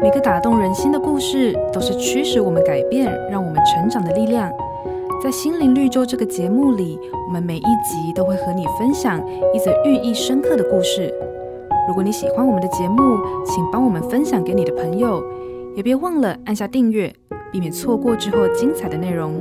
[0.00, 4.48] 每个打动人心的故事，都是驱使我们改变、让我们成长的力量。
[5.20, 9.20] 在心灵绿洲这个节目里，我们每一集都会和你分享
[9.52, 11.12] 一则寓意深刻的故事。
[11.88, 15.20] 如果你喜欢我们的节目，请帮我们分享给你的朋友，
[15.74, 17.12] 也别忘了按下订阅，
[17.50, 19.34] 避免错过之后精彩的内容。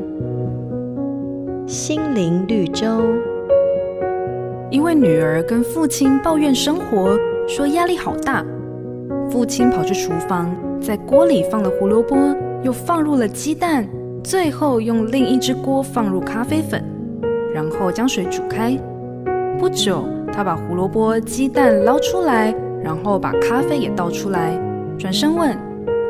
[1.67, 2.87] 心灵绿洲。
[4.71, 7.15] 一位女儿跟父亲抱怨生活，
[7.47, 8.43] 说压力好大。
[9.29, 12.15] 父亲跑去厨房，在锅里放了胡萝卜，
[12.63, 13.87] 又放入了鸡蛋。
[14.23, 16.83] 最后用另一只锅放入咖啡粉，
[17.53, 18.77] 然后将水煮开。
[19.57, 20.03] 不久，
[20.33, 22.53] 他把胡萝卜、鸡蛋捞出来，
[22.83, 24.59] 然后把咖啡也倒出来，
[24.97, 25.57] 转身问：“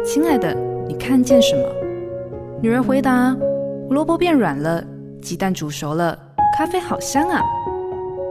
[0.03, 0.55] 亲爱的，
[0.87, 1.61] 你看见什么？”
[2.59, 3.35] 女儿回答
[3.87, 4.83] ：“胡萝卜变软了，
[5.21, 6.17] 鸡蛋煮熟了，
[6.57, 7.41] 咖啡好香啊。”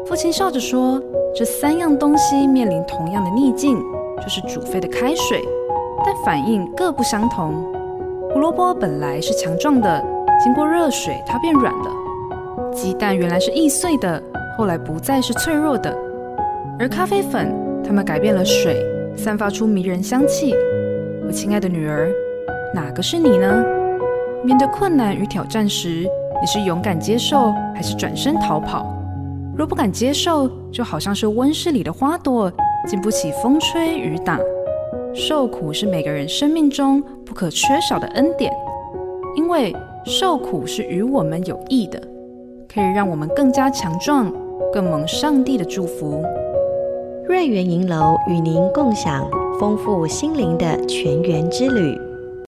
[0.05, 1.01] 父亲笑着说
[1.33, 3.79] ：“这三样东西面临同样的逆境，
[4.23, 5.43] 就是煮沸的开水，
[6.05, 7.55] 但反应各不相同。”
[8.33, 10.05] 胡萝卜本来是强壮的，
[10.43, 11.91] 经过热水，它变软了。
[12.73, 14.23] 鸡蛋原来是易碎的，
[14.59, 15.97] 后来不再是脆弱的。
[16.79, 18.85] 而咖啡粉，它们改变了水，
[19.17, 20.55] 散发出迷人香气。
[21.27, 22.13] 我亲爱的女儿，
[22.75, 23.65] 哪个是你呢？
[24.45, 26.07] 面对困难与挑战时，
[26.41, 28.87] 你是勇敢接受，还是转身逃跑？
[29.57, 32.53] 若不敢接受，就好像是温室里的花朵，
[32.87, 34.39] 经不起风吹雨打。
[35.13, 38.53] 受苦是每个人生命中不可缺少的恩典，
[39.35, 42.01] 因为受苦是与我们有益的，
[42.73, 44.33] 可以让我们更加强壮，
[44.73, 46.23] 更蒙上帝的祝福。
[47.27, 49.29] 瑞源银楼与您共享
[49.59, 52.06] 丰富心灵的全员之旅。